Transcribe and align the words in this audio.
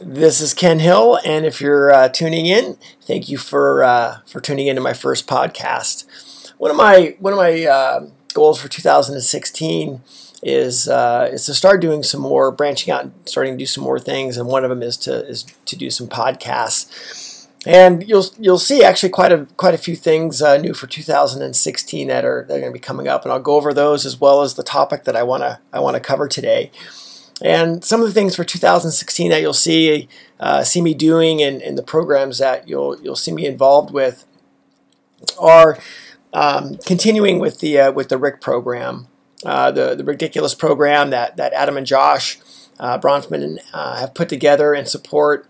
This 0.00 0.40
is 0.40 0.54
Ken 0.54 0.80
Hill, 0.80 1.20
and 1.24 1.46
if 1.46 1.60
you're 1.60 1.92
uh, 1.92 2.08
tuning 2.08 2.46
in, 2.46 2.76
thank 3.02 3.28
you 3.28 3.38
for 3.38 3.84
uh, 3.84 4.18
for 4.26 4.40
tuning 4.40 4.66
into 4.66 4.82
my 4.82 4.92
first 4.92 5.28
podcast. 5.28 6.04
One 6.58 6.72
of 6.72 6.76
my 6.76 7.14
one 7.20 7.32
of 7.32 7.36
my 7.36 7.64
uh, 7.64 8.06
goals 8.32 8.60
for 8.60 8.66
2016 8.66 10.02
is 10.42 10.88
uh, 10.88 11.28
is 11.32 11.46
to 11.46 11.54
start 11.54 11.80
doing 11.80 12.02
some 12.02 12.20
more 12.20 12.50
branching 12.50 12.92
out, 12.92 13.04
and 13.04 13.12
starting 13.24 13.52
to 13.52 13.58
do 13.58 13.66
some 13.66 13.84
more 13.84 14.00
things, 14.00 14.36
and 14.36 14.48
one 14.48 14.64
of 14.64 14.70
them 14.70 14.82
is 14.82 14.96
to 14.96 15.24
is 15.28 15.44
to 15.64 15.76
do 15.76 15.90
some 15.90 16.08
podcasts. 16.08 17.46
And 17.64 18.06
you'll 18.08 18.26
you'll 18.40 18.58
see 18.58 18.82
actually 18.82 19.10
quite 19.10 19.32
a 19.32 19.46
quite 19.56 19.74
a 19.74 19.78
few 19.78 19.94
things 19.94 20.42
uh, 20.42 20.56
new 20.56 20.74
for 20.74 20.88
2016 20.88 22.08
that 22.08 22.24
are 22.24 22.44
that 22.48 22.54
are 22.54 22.60
going 22.60 22.72
to 22.72 22.76
be 22.76 22.80
coming 22.80 23.06
up, 23.06 23.22
and 23.22 23.30
I'll 23.32 23.38
go 23.38 23.54
over 23.54 23.72
those 23.72 24.04
as 24.04 24.20
well 24.20 24.42
as 24.42 24.54
the 24.54 24.64
topic 24.64 25.04
that 25.04 25.14
I 25.14 25.22
want 25.22 25.44
to 25.44 25.60
I 25.72 25.78
want 25.78 25.94
to 25.94 26.00
cover 26.00 26.26
today. 26.26 26.72
And 27.42 27.84
some 27.84 28.00
of 28.00 28.06
the 28.06 28.14
things 28.14 28.36
for 28.36 28.44
2016 28.44 29.30
that 29.30 29.40
you'll 29.40 29.52
see 29.52 30.08
uh, 30.38 30.62
see 30.62 30.80
me 30.80 30.94
doing 30.94 31.42
and, 31.42 31.60
and, 31.62 31.76
the 31.76 31.82
programs 31.82 32.38
that 32.38 32.68
you'll 32.68 33.00
you'll 33.00 33.16
see 33.16 33.32
me 33.32 33.46
involved 33.46 33.92
with 33.92 34.24
are 35.38 35.78
um, 36.32 36.76
continuing 36.86 37.38
with 37.38 37.60
the 37.60 37.78
uh, 37.78 37.92
with 37.92 38.08
the 38.08 38.18
RIC 38.18 38.40
program, 38.40 39.08
uh, 39.44 39.70
the 39.70 39.94
the 39.94 40.04
ridiculous 40.04 40.54
program 40.54 41.10
that 41.10 41.36
that 41.36 41.52
Adam 41.54 41.76
and 41.76 41.86
Josh 41.86 42.38
uh, 42.78 42.98
Bronfman 42.98 43.58
uh, 43.72 43.96
have 43.96 44.14
put 44.14 44.28
together 44.28 44.74
and 44.74 44.88
support 44.88 45.48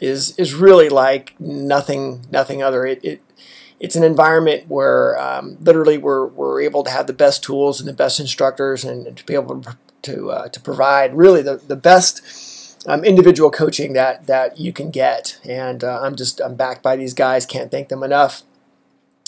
is 0.00 0.38
is 0.38 0.54
really 0.54 0.88
like 0.88 1.38
nothing 1.40 2.26
nothing 2.30 2.62
other. 2.62 2.86
It, 2.86 3.04
it 3.04 3.22
it's 3.80 3.96
an 3.96 4.02
environment 4.02 4.68
where 4.68 5.18
um, 5.20 5.56
literally 5.60 5.98
we're, 5.98 6.26
we're 6.26 6.60
able 6.60 6.82
to 6.82 6.90
have 6.90 7.06
the 7.06 7.12
best 7.12 7.44
tools 7.44 7.78
and 7.78 7.88
the 7.88 7.92
best 7.92 8.18
instructors 8.18 8.84
and 8.84 9.16
to 9.16 9.24
be 9.24 9.34
able 9.34 9.60
to 9.60 9.76
to 10.02 10.30
uh, 10.30 10.48
to 10.48 10.60
provide 10.60 11.14
really 11.14 11.42
the, 11.42 11.56
the 11.56 11.76
best 11.76 12.86
um, 12.86 13.04
individual 13.04 13.50
coaching 13.50 13.92
that 13.92 14.26
that 14.26 14.58
you 14.58 14.72
can 14.72 14.90
get. 14.90 15.38
And 15.44 15.82
uh, 15.84 16.00
I'm 16.02 16.16
just 16.16 16.40
I'm 16.40 16.54
backed 16.54 16.82
by 16.82 16.96
these 16.96 17.14
guys. 17.14 17.46
Can't 17.46 17.70
thank 17.70 17.88
them 17.88 18.02
enough 18.02 18.42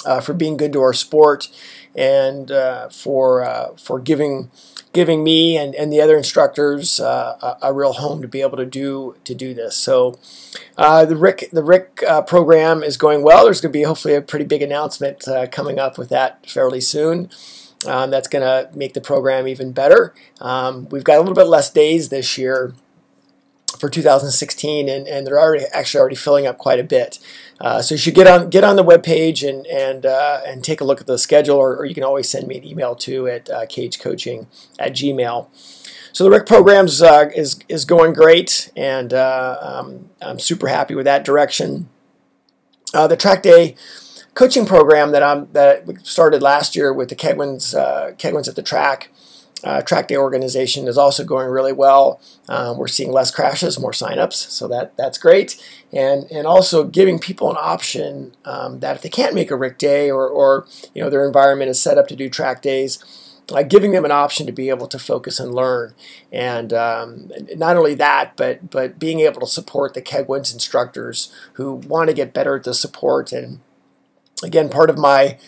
uh, 0.05 0.21
for 0.21 0.33
being 0.33 0.57
good 0.57 0.73
to 0.73 0.81
our 0.81 0.93
sport 0.93 1.49
and 1.95 2.51
uh, 2.51 2.89
for 2.89 3.45
uh, 3.45 3.77
for 3.77 3.99
giving 3.99 4.51
giving 4.93 5.23
me 5.23 5.57
and, 5.57 5.75
and 5.75 5.93
the 5.93 6.01
other 6.01 6.17
instructors 6.17 6.99
uh, 6.99 7.57
a, 7.63 7.69
a, 7.69 7.73
real 7.73 7.93
home 7.93 8.21
to 8.21 8.27
be 8.27 8.41
able 8.41 8.57
to 8.57 8.67
do 8.67 9.15
to 9.25 9.35
do 9.35 9.55
this. 9.55 9.77
So 9.77 10.19
the 10.77 11.17
RIC 11.17 11.51
the 11.53 11.63
RIC 11.63 12.03
program 12.27 12.83
is 12.83 12.97
going 12.97 13.23
well. 13.23 13.45
There's 13.45 13.61
going 13.61 13.73
to 13.73 13.79
be 13.79 13.85
hopefully 13.85 14.15
a 14.15 14.23
pretty 14.23 14.45
big 14.45 14.63
announcement 14.63 15.25
coming 15.53 15.79
up 15.79 15.99
with 15.99 16.09
that 16.09 16.49
fairly 16.49 16.81
soon. 16.81 17.31
Um, 17.87 18.11
that's 18.11 18.29
going 18.29 18.43
to 18.43 18.77
make 18.77 18.93
the 18.93 19.01
program 19.01 19.49
even 19.49 19.73
better. 19.73 20.15
Um, 20.41 20.89
we've 20.91 21.05
got 21.05 21.17
a 21.17 21.21
little 21.21 21.35
bit 21.35 21.47
less 21.47 21.71
days 21.71 22.11
this 22.11 22.37
year 22.37 22.75
for 23.79 23.89
2016, 23.89 24.89
and, 24.89 25.09
and 25.09 25.27
they're 25.27 25.41
already 25.41 25.65
actually 25.73 26.01
already 26.01 26.17
filling 26.17 26.47
up 26.47 26.59
quite 26.59 26.79
a 26.79 26.85
bit. 26.85 27.19
Uh, 27.61 27.81
so 27.81 27.95
you 27.95 27.99
should 27.99 28.15
get 28.15 28.27
on 28.27 28.51
get 28.51 28.65
on 28.65 28.77
the 28.77 28.83
web 28.83 29.03
page 29.03 29.43
and 29.43 29.67
and 29.67 30.05
uh, 30.05 30.41
and 30.47 30.63
take 30.63 30.81
a 30.81 30.85
look 30.85 31.01
at 31.01 31.07
the 31.07 31.19
schedule, 31.19 31.57
or, 31.57 31.77
or, 31.77 31.85
you 31.85 31.95
can 31.95 32.05
always 32.05 32.29
send 32.29 32.47
me 32.47 32.57
an 32.57 32.65
email 32.65 32.95
too 32.95 33.27
at 33.27 33.51
uh, 33.51 33.67
khcoaching 33.67 34.47
at 34.79 34.93
gmail. 34.93 35.49
So 36.13 36.25
the 36.25 36.31
RIC 36.31 36.47
program 36.47 36.87
uh, 37.03 37.27
is 37.35 37.61
is 37.69 37.85
going 37.85 38.13
great, 38.13 38.71
and 38.77 39.13
uh, 39.13 39.59
um, 39.61 40.11
I'm 40.21 40.39
super 40.39 40.69
happy 40.69 40.95
with 40.95 41.05
that 41.05 41.25
direction. 41.25 41.89
Uh, 42.93 43.07
the 43.07 43.17
track 43.17 43.43
day 43.43 43.77
coaching 44.35 44.67
program 44.67 45.13
that 45.13 45.23
I'm 45.23 45.49
that 45.53 45.87
we 45.87 45.97
started 46.03 46.43
last 46.43 46.77
year 46.77 46.93
with 46.93 47.09
the 47.09 47.17
Keigwins 47.17 47.75
uh, 47.75 48.13
Keigwins 48.13 48.49
at 48.49 48.57
the 48.57 48.63
track. 48.63 49.11
Uh, 49.63 49.83
track 49.83 50.09
day 50.09 50.17
organization 50.17 50.89
is 50.89 50.97
also 50.97 51.23
going 51.23 51.47
really 51.47 51.73
well. 51.73 52.19
Um, 52.49 52.79
we're 52.79 52.89
seeing 52.89 53.13
less 53.13 53.31
crashes, 53.31 53.79
more 53.79 53.93
signups, 53.93 54.33
so 54.33 54.67
that 54.69 54.97
that's 54.97 55.19
great. 55.19 55.63
And 55.93 56.25
and 56.31 56.47
also 56.47 56.85
giving 56.85 57.19
people 57.19 57.51
an 57.51 57.59
option 57.61 58.35
um, 58.47 58.81
that 58.81 58.97
if 58.97 59.03
they 59.03 59.11
can't 59.11 59.35
make 59.35 59.51
a 59.51 59.57
RIC 59.57 59.77
day 59.77 60.11
or 60.11 60.27
or 60.27 60.67
you 60.95 61.03
know 61.03 61.11
their 61.11 61.27
environment 61.27 61.71
is 61.71 61.81
set 61.81 61.99
up 61.99 62.09
to 62.09 62.17
do 62.17 62.31
track 62.31 62.63
days, 62.63 63.05
uh, 63.53 63.63
giving 63.63 63.93
them 63.93 64.07
an 64.07 64.13
option 64.13 64.47
to 64.47 64.53
be 64.53 64.71
able 64.71 64.87
to 64.87 64.99
focus 64.99 65.39
and 65.39 65.55
learn. 65.55 65.95
And 66.33 66.73
um, 66.73 67.31
not 67.55 67.77
only 67.77 67.95
that, 67.97 68.37
but 68.37 68.71
but 68.71 68.99
being 68.99 69.21
able 69.21 69.41
to 69.41 69.47
support 69.47 69.93
the 69.93 70.03
Keigwins 70.03 70.55
instructors 70.55 71.31
who 71.55 71.75
want 71.75 72.09
to 72.09 72.15
get 72.15 72.33
better 72.33 72.57
at 72.57 72.65
the 72.65 72.73
support 72.73 73.31
and 73.31 73.61
again, 74.43 74.69
part 74.69 74.91
of 74.91 74.99
my 74.99 75.39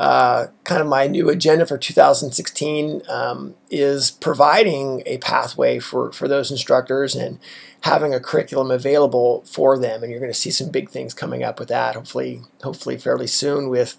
uh, 0.00 0.46
kind 0.64 0.80
of 0.80 0.86
my 0.86 1.06
new 1.06 1.28
agenda 1.28 1.66
for 1.66 1.76
2016 1.76 3.02
um, 3.10 3.54
is 3.70 4.10
providing 4.10 5.02
a 5.04 5.18
pathway 5.18 5.78
for, 5.78 6.10
for 6.10 6.26
those 6.26 6.50
instructors 6.50 7.14
and 7.14 7.38
having 7.82 8.14
a 8.14 8.20
curriculum 8.20 8.70
available 8.70 9.42
for 9.42 9.78
them. 9.78 10.02
And 10.02 10.10
you're 10.10 10.20
going 10.20 10.32
to 10.32 10.38
see 10.38 10.50
some 10.50 10.70
big 10.70 10.88
things 10.88 11.12
coming 11.12 11.42
up 11.42 11.58
with 11.58 11.68
that, 11.68 11.96
hopefully, 11.96 12.40
hopefully 12.62 12.96
fairly 12.96 13.26
soon 13.26 13.68
with 13.68 13.98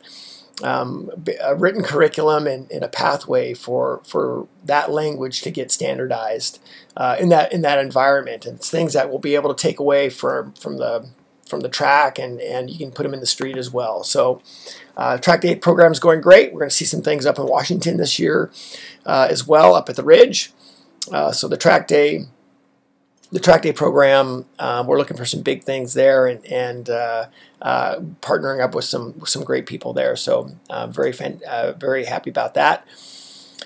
um, 0.63 1.11
a 1.39 1.55
written 1.55 1.83
curriculum 1.83 2.47
and, 2.47 2.71
and, 2.71 2.83
a 2.83 2.87
pathway 2.87 3.53
for 3.53 4.01
for 4.05 4.47
that 4.63 4.91
language 4.91 5.41
to 5.41 5.51
get 5.51 5.71
standardized 5.71 6.59
uh, 6.97 7.15
in 7.19 7.29
that 7.29 7.51
in 7.53 7.61
that 7.61 7.79
environment. 7.79 8.45
And 8.45 8.57
it's 8.57 8.69
things 8.69 8.93
that 8.93 9.09
we'll 9.09 9.19
be 9.19 9.35
able 9.35 9.53
to 9.53 9.59
take 9.59 9.79
away 9.79 10.09
from 10.09 10.53
from 10.53 10.77
the 10.77 11.09
from 11.51 11.59
the 11.59 11.69
track, 11.69 12.17
and, 12.17 12.41
and 12.41 12.71
you 12.71 12.79
can 12.79 12.91
put 12.91 13.03
them 13.03 13.13
in 13.13 13.19
the 13.19 13.27
street 13.27 13.57
as 13.57 13.69
well. 13.69 14.03
So, 14.03 14.41
uh, 14.97 15.19
track 15.19 15.41
day 15.41 15.55
program 15.55 15.91
is 15.91 15.99
going 15.99 16.21
great. 16.21 16.51
We're 16.51 16.61
going 16.61 16.69
to 16.69 16.75
see 16.75 16.85
some 16.85 17.03
things 17.03 17.27
up 17.27 17.37
in 17.37 17.45
Washington 17.45 17.97
this 17.97 18.17
year 18.17 18.49
uh, 19.05 19.27
as 19.29 19.45
well, 19.45 19.75
up 19.75 19.89
at 19.89 19.95
the 19.95 20.03
Ridge. 20.03 20.51
Uh, 21.11 21.31
so 21.31 21.47
the 21.47 21.57
track 21.57 21.87
day, 21.87 22.25
the 23.31 23.39
track 23.39 23.61
day 23.61 23.73
program, 23.73 24.45
um, 24.59 24.87
we're 24.87 24.97
looking 24.97 25.17
for 25.17 25.25
some 25.25 25.41
big 25.41 25.63
things 25.63 25.93
there, 25.93 26.25
and 26.27 26.45
and 26.45 26.89
uh, 26.89 27.27
uh, 27.61 27.99
partnering 28.21 28.63
up 28.63 28.73
with 28.73 28.85
some 28.85 29.17
with 29.19 29.29
some 29.29 29.43
great 29.43 29.65
people 29.65 29.93
there. 29.93 30.15
So 30.15 30.51
I'm 30.69 30.91
very 30.91 31.11
fan, 31.11 31.41
uh, 31.47 31.73
very 31.73 32.05
happy 32.05 32.29
about 32.29 32.53
that. 32.55 32.87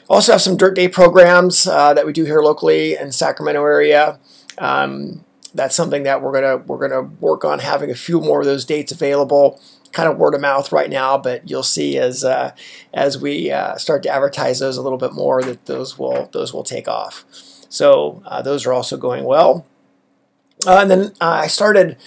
Also 0.07 0.31
have 0.31 0.41
some 0.41 0.57
dirt 0.57 0.75
day 0.75 0.87
programs 0.87 1.63
that 1.63 2.05
we 2.05 2.13
do 2.13 2.25
here 2.25 2.41
locally 2.41 2.95
in 2.95 3.11
Sacramento 3.11 3.61
area. 3.63 4.19
Um, 4.57 5.25
that's 5.55 5.75
something 5.75 6.03
that 6.03 6.21
we're 6.21 6.33
gonna 6.33 6.57
we're 6.57 6.77
gonna 6.77 7.09
work 7.19 7.43
on 7.43 7.59
having 7.59 7.89
a 7.89 7.95
few 7.95 8.19
more 8.21 8.41
of 8.41 8.45
those 8.45 8.65
dates 8.65 8.91
available. 8.91 9.59
Kind 9.91 10.09
of 10.09 10.17
word 10.17 10.35
of 10.35 10.41
mouth 10.41 10.71
right 10.73 10.89
now, 10.89 11.17
but 11.17 11.49
you'll 11.49 11.63
see 11.63 11.97
as 11.97 12.23
uh, 12.23 12.51
as 12.93 13.17
we 13.17 13.49
uh, 13.49 13.77
start 13.77 14.03
to 14.03 14.09
advertise 14.09 14.59
those 14.59 14.77
a 14.77 14.81
little 14.81 14.97
bit 14.97 15.13
more 15.13 15.41
that 15.41 15.65
those 15.65 15.97
will 15.97 16.29
those 16.33 16.53
will 16.53 16.63
take 16.63 16.87
off. 16.87 17.23
So 17.69 18.21
uh, 18.25 18.41
those 18.41 18.65
are 18.65 18.73
also 18.73 18.97
going 18.97 19.23
well. 19.23 19.65
Uh, 20.67 20.79
and 20.81 20.91
then 20.91 21.01
uh, 21.21 21.39
I 21.43 21.47
started 21.47 21.97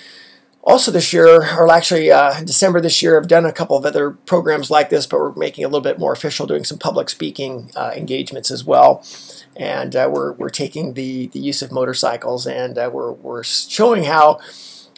also 0.68 0.92
this 0.92 1.12
year, 1.12 1.56
or 1.56 1.72
actually 1.72 2.12
uh, 2.12 2.40
December 2.44 2.80
this 2.80 3.02
year, 3.02 3.18
I've 3.18 3.26
done 3.26 3.44
a 3.44 3.52
couple 3.52 3.76
of 3.76 3.84
other 3.84 4.10
programs 4.10 4.70
like 4.70 4.90
this, 4.90 5.06
but 5.06 5.18
we're 5.18 5.34
making 5.34 5.64
a 5.64 5.68
little 5.68 5.80
bit 5.80 5.98
more 5.98 6.12
official, 6.12 6.46
doing 6.46 6.64
some 6.64 6.78
public 6.78 7.08
speaking 7.08 7.70
engagements 7.76 8.50
as 8.50 8.64
well 8.64 9.02
and 9.58 9.96
uh, 9.96 10.08
we're, 10.10 10.32
we're 10.32 10.50
taking 10.50 10.94
the, 10.94 11.26
the 11.28 11.40
use 11.40 11.62
of 11.62 11.72
motorcycles 11.72 12.46
and 12.46 12.78
uh, 12.78 12.88
we're, 12.92 13.12
we're 13.12 13.42
showing 13.42 14.04
how 14.04 14.38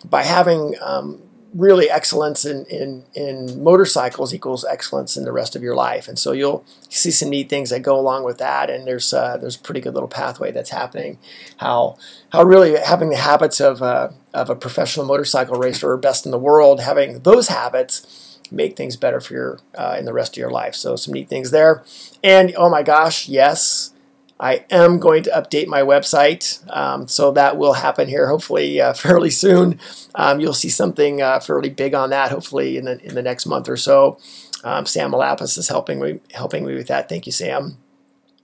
by 0.04 0.22
having 0.22 0.74
um, 0.82 1.22
really 1.54 1.90
excellence 1.90 2.44
in, 2.44 2.64
in, 2.66 3.04
in 3.14 3.62
motorcycles 3.62 4.34
equals 4.34 4.64
excellence 4.64 5.16
in 5.16 5.24
the 5.24 5.32
rest 5.32 5.56
of 5.56 5.62
your 5.62 5.74
life. 5.74 6.08
And 6.08 6.18
so 6.18 6.32
you'll 6.32 6.64
see 6.88 7.10
some 7.10 7.30
neat 7.30 7.48
things 7.48 7.70
that 7.70 7.80
go 7.80 7.98
along 7.98 8.24
with 8.24 8.38
that. 8.38 8.70
And 8.70 8.86
there's 8.86 9.12
uh, 9.12 9.36
there's 9.38 9.56
a 9.56 9.60
pretty 9.60 9.80
good 9.80 9.94
little 9.94 10.08
pathway 10.08 10.52
that's 10.52 10.70
happening. 10.70 11.18
How 11.56 11.96
how 12.32 12.44
really 12.44 12.78
having 12.78 13.10
the 13.10 13.16
habits 13.16 13.60
of 13.60 13.82
uh, 13.82 14.10
of 14.32 14.50
a 14.50 14.56
professional 14.56 15.06
motorcycle 15.06 15.58
racer 15.58 15.90
or 15.90 15.96
best 15.96 16.24
in 16.24 16.32
the 16.32 16.38
world, 16.38 16.80
having 16.80 17.20
those 17.20 17.48
habits 17.48 18.38
make 18.50 18.76
things 18.76 18.96
better 18.96 19.20
for 19.20 19.34
your 19.34 19.58
uh, 19.76 19.96
in 19.98 20.04
the 20.04 20.12
rest 20.12 20.34
of 20.34 20.38
your 20.38 20.50
life. 20.50 20.74
So 20.74 20.96
some 20.96 21.14
neat 21.14 21.28
things 21.28 21.50
there. 21.50 21.84
And 22.22 22.52
oh 22.56 22.68
my 22.68 22.82
gosh, 22.82 23.28
yes, 23.28 23.92
I 24.40 24.64
am 24.70 24.98
going 24.98 25.22
to 25.24 25.30
update 25.30 25.66
my 25.66 25.82
website, 25.82 26.66
um, 26.74 27.06
so 27.06 27.30
that 27.32 27.58
will 27.58 27.74
happen 27.74 28.08
here 28.08 28.28
hopefully 28.28 28.80
uh, 28.80 28.92
fairly 28.94 29.30
soon. 29.30 29.78
Um, 30.14 30.40
you'll 30.40 30.54
see 30.54 30.70
something 30.70 31.20
uh, 31.20 31.40
fairly 31.40 31.68
big 31.68 31.94
on 31.94 32.10
that 32.10 32.30
hopefully 32.30 32.76
in 32.76 32.86
the 32.86 32.98
in 33.04 33.14
the 33.14 33.22
next 33.22 33.46
month 33.46 33.68
or 33.68 33.76
so. 33.76 34.18
Um, 34.64 34.86
Sam 34.86 35.12
Malapis 35.12 35.58
is 35.58 35.68
helping 35.68 36.00
me 36.00 36.20
helping 36.32 36.64
me 36.64 36.74
with 36.74 36.88
that. 36.88 37.08
Thank 37.08 37.26
you, 37.26 37.32
Sam. 37.32 37.76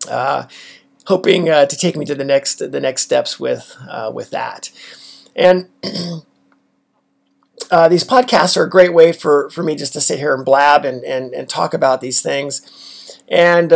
Uh, 0.08 0.46
hoping 1.06 1.49
uh, 1.49 1.66
to 1.66 1.76
take 1.76 1.96
me 1.96 2.05
to 2.05 2.14
the 2.14 2.25
next 2.25 2.58
the 2.58 2.81
next 2.81 3.02
steps 3.02 3.40
with 3.40 3.76
uh, 3.88 4.11
with 4.14 4.31
that, 4.31 4.70
and. 5.37 5.69
Uh, 7.69 7.88
these 7.88 8.05
podcasts 8.05 8.56
are 8.56 8.62
a 8.62 8.71
great 8.71 8.94
way 8.94 9.11
for, 9.11 9.50
for 9.50 9.65
me 9.65 9.75
just 9.75 9.93
to 9.93 10.00
sit 10.00 10.21
here 10.21 10.33
and 10.33 10.44
blab 10.44 10.85
and, 10.85 11.03
and, 11.03 11.35
and 11.35 11.49
talk 11.49 11.75
about 11.75 12.00
these 12.00 12.23
things. 12.23 13.19
And 13.27 13.73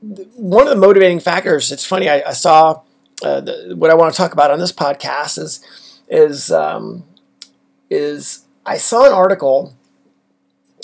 one 0.00 0.66
of 0.66 0.70
the 0.70 0.76
motivating 0.76 1.20
factors. 1.20 1.72
It's 1.72 1.84
funny. 1.84 2.08
I, 2.08 2.22
I 2.26 2.32
saw 2.32 2.82
uh, 3.22 3.40
the, 3.40 3.74
what 3.76 3.90
I 3.90 3.94
want 3.94 4.12
to 4.12 4.16
talk 4.16 4.32
about 4.32 4.50
on 4.50 4.58
this 4.58 4.72
podcast 4.72 5.38
is 5.38 6.00
is 6.08 6.50
um, 6.50 7.04
is 7.90 8.44
I 8.64 8.76
saw 8.76 9.06
an 9.06 9.12
article 9.12 9.74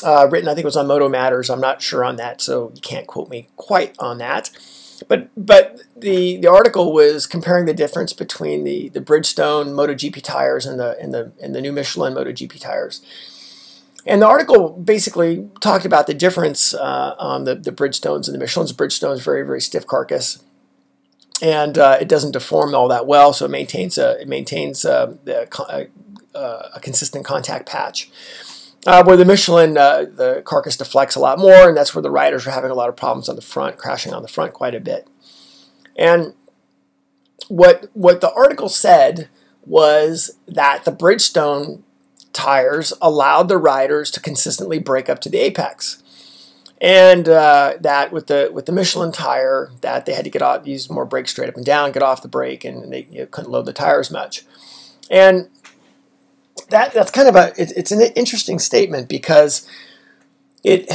uh, 0.02 0.28
written. 0.30 0.48
I 0.48 0.54
think 0.54 0.64
it 0.64 0.66
was 0.66 0.76
on 0.76 0.86
MotoMatters. 0.86 1.52
I'm 1.52 1.60
not 1.60 1.80
sure 1.80 2.04
on 2.04 2.16
that, 2.16 2.40
so 2.40 2.72
you 2.74 2.80
can't 2.80 3.06
quote 3.06 3.28
me 3.28 3.48
quite 3.56 3.94
on 3.98 4.18
that. 4.18 4.50
But 5.08 5.28
but 5.36 5.80
the 5.96 6.36
the 6.38 6.48
article 6.48 6.92
was 6.92 7.26
comparing 7.26 7.66
the 7.66 7.74
difference 7.74 8.12
between 8.12 8.64
the 8.64 8.88
the 8.90 9.00
Bridgestone 9.00 9.72
MotoGP 9.72 10.22
tires 10.22 10.66
and 10.66 10.78
the 10.78 10.96
and 11.00 11.12
the 11.12 11.32
and 11.42 11.54
the 11.54 11.60
new 11.60 11.72
Michelin 11.72 12.14
MotoGP 12.14 12.60
tires. 12.60 13.00
And 14.06 14.20
the 14.20 14.26
article 14.26 14.70
basically 14.70 15.48
talked 15.60 15.86
about 15.86 16.06
the 16.06 16.14
difference 16.14 16.74
uh, 16.74 17.14
on 17.18 17.44
the, 17.44 17.54
the 17.54 17.72
Bridgestones 17.72 18.28
and 18.28 18.34
the 18.34 18.38
Michelin's 18.38 18.72
Bridgestone 18.72 19.14
is 19.14 19.24
very, 19.24 19.44
very 19.46 19.60
stiff 19.60 19.86
carcass. 19.86 20.42
And 21.40 21.78
uh, 21.78 21.98
it 22.00 22.08
doesn't 22.08 22.32
deform 22.32 22.74
all 22.74 22.88
that 22.88 23.06
well, 23.06 23.32
so 23.32 23.46
it 23.46 23.50
maintains 23.50 23.98
a, 23.98 24.20
it 24.20 24.28
maintains 24.28 24.84
uh, 24.84 25.14
a, 25.26 25.46
a, 25.58 25.86
uh, 26.38 26.68
a, 26.74 26.80
consistent 26.80 27.24
contact 27.24 27.68
patch. 27.68 28.10
Uh, 28.86 29.02
where 29.02 29.16
the 29.16 29.24
Michelin, 29.24 29.78
uh, 29.78 30.04
the 30.14 30.42
carcass 30.44 30.76
deflects 30.76 31.14
a 31.14 31.20
lot 31.20 31.38
more, 31.38 31.68
and 31.68 31.76
that's 31.76 31.94
where 31.94 32.02
the 32.02 32.10
riders 32.10 32.46
are 32.46 32.50
having 32.50 32.70
a 32.70 32.74
lot 32.74 32.90
of 32.90 32.96
problems 32.96 33.30
on 33.30 33.36
the 33.36 33.42
front, 33.42 33.78
crashing 33.78 34.12
on 34.12 34.20
the 34.20 34.28
front 34.28 34.52
quite 34.52 34.74
a 34.74 34.80
bit. 34.80 35.08
And 35.96 36.34
what 37.48 37.88
what 37.94 38.20
the 38.20 38.32
article 38.32 38.68
said 38.68 39.28
was 39.64 40.36
that 40.46 40.84
the 40.84 40.92
Bridgestone 40.92 41.82
tires 42.34 42.92
allowed 43.00 43.48
the 43.48 43.56
riders 43.56 44.10
to 44.10 44.20
consistently 44.20 44.78
brake 44.78 45.08
up 45.08 45.20
to 45.20 45.30
the 45.30 45.38
apex. 45.38 46.02
And 46.80 47.28
uh, 47.28 47.74
that 47.80 48.12
with 48.12 48.26
the 48.26 48.50
with 48.52 48.66
the 48.66 48.72
Michelin 48.72 49.12
tire, 49.12 49.70
that 49.80 50.04
they 50.04 50.12
had 50.12 50.24
to 50.24 50.30
get 50.30 50.42
off, 50.42 50.66
use 50.66 50.90
more 50.90 51.06
brakes 51.06 51.30
straight 51.30 51.48
up 51.48 51.56
and 51.56 51.64
down, 51.64 51.92
get 51.92 52.02
off 52.02 52.20
the 52.20 52.28
brake, 52.28 52.64
and 52.64 52.92
they 52.92 53.06
you 53.10 53.20
know, 53.20 53.26
couldn't 53.26 53.50
load 53.50 53.64
the 53.64 53.72
tires 53.72 54.10
much. 54.10 54.44
And 55.10 55.48
that 56.70 56.92
that's 56.92 57.10
kind 57.10 57.28
of 57.28 57.36
a 57.36 57.52
it, 57.60 57.72
it's 57.76 57.92
an 57.92 58.00
interesting 58.14 58.58
statement 58.58 59.08
because 59.08 59.68
it 60.62 60.88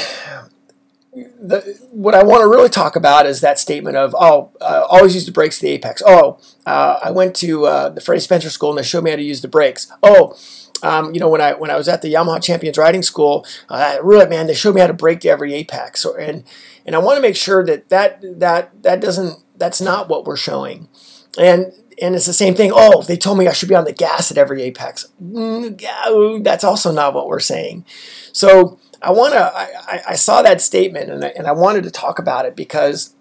the, 1.13 1.77
what 1.91 2.13
I 2.13 2.23
want 2.23 2.41
to 2.41 2.47
really 2.47 2.69
talk 2.69 2.95
about 2.95 3.25
is 3.25 3.41
that 3.41 3.57
statement 3.57 3.97
of, 3.97 4.15
oh, 4.17 4.51
uh, 4.61 4.85
always 4.89 5.15
use 5.15 5.25
the 5.25 5.31
brakes 5.31 5.59
to 5.59 5.65
the 5.65 5.71
apex. 5.71 6.03
Oh, 6.05 6.39
uh, 6.65 6.99
I 7.03 7.11
went 7.11 7.35
to 7.37 7.65
uh, 7.65 7.89
the 7.89 8.01
Freddie 8.01 8.21
Spencer 8.21 8.49
School 8.49 8.69
and 8.69 8.79
they 8.79 8.83
showed 8.83 9.03
me 9.03 9.09
how 9.09 9.17
to 9.17 9.23
use 9.23 9.41
the 9.41 9.47
brakes. 9.47 9.91
Oh, 10.03 10.37
um, 10.81 11.13
you 11.13 11.19
know, 11.19 11.29
when 11.29 11.41
I 11.41 11.53
when 11.53 11.69
I 11.69 11.75
was 11.75 11.89
at 11.89 12.01
the 12.01 12.13
Yamaha 12.13 12.41
Champions 12.41 12.77
Riding 12.77 13.03
School, 13.03 13.45
uh, 13.69 13.97
really, 14.01 14.27
man, 14.27 14.47
they 14.47 14.53
showed 14.53 14.75
me 14.75 14.81
how 14.81 14.87
to 14.87 14.93
brake 14.93 15.21
to 15.21 15.29
every 15.29 15.53
apex. 15.53 16.05
And 16.05 16.43
and 16.85 16.95
I 16.95 16.99
want 16.99 17.17
to 17.17 17.21
make 17.21 17.35
sure 17.35 17.65
that 17.65 17.89
that 17.89 18.21
that 18.39 18.83
that 18.83 19.01
doesn't 19.01 19.43
that's 19.57 19.81
not 19.81 20.07
what 20.07 20.25
we're 20.25 20.37
showing. 20.37 20.87
And 21.37 21.73
and 22.01 22.15
it's 22.15 22.25
the 22.25 22.33
same 22.33 22.55
thing. 22.55 22.71
Oh, 22.73 23.01
they 23.03 23.17
told 23.17 23.37
me 23.37 23.47
I 23.47 23.53
should 23.53 23.69
be 23.69 23.75
on 23.75 23.83
the 23.83 23.93
gas 23.93 24.31
at 24.31 24.37
every 24.37 24.61
apex. 24.63 25.07
Mm, 25.21 26.43
that's 26.43 26.63
also 26.63 26.91
not 26.91 27.13
what 27.13 27.27
we're 27.27 27.39
saying. 27.39 27.85
So 28.31 28.79
I 29.01 29.11
want 29.11 29.33
to. 29.33 29.39
I, 29.39 30.01
I 30.09 30.15
saw 30.15 30.41
that 30.41 30.61
statement 30.61 31.09
and 31.09 31.25
I, 31.25 31.27
and 31.29 31.47
I 31.47 31.51
wanted 31.51 31.83
to 31.83 31.91
talk 31.91 32.19
about 32.19 32.45
it 32.45 32.55
because 32.55 33.13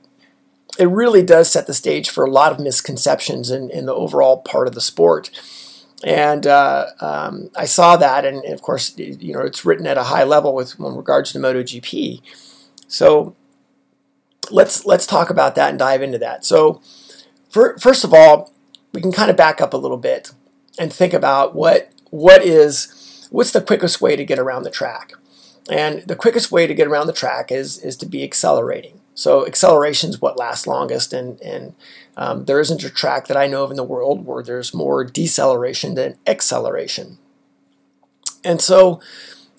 it 0.78 0.86
really 0.88 1.22
does 1.22 1.50
set 1.50 1.66
the 1.66 1.74
stage 1.74 2.08
for 2.08 2.24
a 2.24 2.30
lot 2.30 2.52
of 2.52 2.60
misconceptions 2.60 3.50
in, 3.50 3.68
in 3.70 3.86
the 3.86 3.94
overall 3.94 4.38
part 4.38 4.68
of 4.68 4.74
the 4.74 4.80
sport. 4.80 5.30
And 6.04 6.46
uh, 6.46 6.86
um, 7.00 7.50
I 7.56 7.64
saw 7.64 7.96
that, 7.96 8.24
and, 8.24 8.44
and, 8.44 8.54
of 8.54 8.62
course, 8.62 8.96
you 8.96 9.32
know, 9.32 9.40
it's 9.40 9.64
written 9.64 9.86
at 9.88 9.98
a 9.98 10.04
high 10.04 10.22
level 10.22 10.54
with 10.54 10.78
in 10.78 10.94
regards 10.94 11.32
to 11.32 11.40
MotoGP. 11.40 12.22
So 12.86 13.34
let's 14.50 14.86
let's 14.86 15.06
talk 15.06 15.28
about 15.30 15.56
that 15.56 15.70
and 15.70 15.78
dive 15.78 16.02
into 16.02 16.18
that. 16.18 16.44
So 16.44 16.80
first 17.78 18.04
of 18.04 18.12
all, 18.12 18.52
we 18.92 19.00
can 19.00 19.12
kind 19.12 19.30
of 19.30 19.36
back 19.36 19.60
up 19.60 19.72
a 19.72 19.76
little 19.76 19.96
bit 19.96 20.32
and 20.78 20.92
think 20.92 21.12
about 21.12 21.54
what 21.54 21.90
what 22.10 22.42
is 22.42 23.28
what's 23.30 23.52
the 23.52 23.60
quickest 23.60 24.00
way 24.00 24.16
to 24.16 24.24
get 24.24 24.38
around 24.38 24.62
the 24.62 24.70
track. 24.70 25.12
And 25.70 26.00
the 26.02 26.16
quickest 26.16 26.50
way 26.50 26.66
to 26.66 26.74
get 26.74 26.86
around 26.86 27.06
the 27.06 27.12
track 27.12 27.52
is 27.52 27.78
is 27.78 27.96
to 27.98 28.06
be 28.06 28.24
accelerating. 28.24 29.00
So 29.14 29.46
acceleration 29.46 30.10
is 30.10 30.20
what 30.20 30.38
lasts 30.38 30.66
longest, 30.66 31.12
and 31.12 31.40
and 31.40 31.74
um, 32.16 32.44
there 32.46 32.60
isn't 32.60 32.84
a 32.84 32.90
track 32.90 33.26
that 33.26 33.36
I 33.36 33.46
know 33.46 33.64
of 33.64 33.70
in 33.70 33.76
the 33.76 33.84
world 33.84 34.24
where 34.24 34.42
there's 34.42 34.72
more 34.72 35.04
deceleration 35.04 35.94
than 35.94 36.18
acceleration. 36.26 37.18
And 38.44 38.60
so 38.60 39.00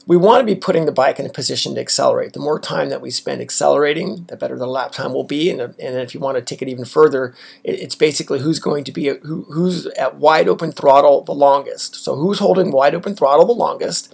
we 0.09 0.17
want 0.17 0.41
to 0.41 0.56
be 0.56 0.59
putting 0.59 0.88
the 0.88 0.91
bike 0.91 1.19
in 1.19 1.27
a 1.27 1.29
position 1.29 1.75
to 1.75 1.81
accelerate. 1.81 2.33
The 2.33 2.39
more 2.39 2.59
time 2.59 2.89
that 2.89 3.00
we 3.00 3.11
spend 3.11 3.44
accelerating, 3.44 4.25
the 4.25 4.35
better 4.35 4.57
the 4.57 4.65
lap 4.65 4.91
time 4.91 5.13
will 5.13 5.23
be. 5.23 5.51
And, 5.51 5.61
and 5.61 5.75
if 5.79 6.15
you 6.15 6.19
want 6.19 6.35
to 6.35 6.41
take 6.41 6.63
it 6.63 6.67
even 6.67 6.83
further, 6.83 7.35
it, 7.63 7.79
it's 7.79 7.94
basically 7.94 8.39
who's 8.39 8.57
going 8.57 8.85
to 8.85 8.91
be 8.91 9.06
who, 9.06 9.44
who's 9.51 9.85
at 9.85 10.15
wide 10.15 10.47
open 10.47 10.71
throttle 10.71 11.23
the 11.23 11.35
longest. 11.35 11.94
So 11.94 12.15
who's 12.15 12.39
holding 12.39 12.71
wide 12.71 12.95
open 12.95 13.15
throttle 13.15 13.45
the 13.45 13.53
longest? 13.53 14.11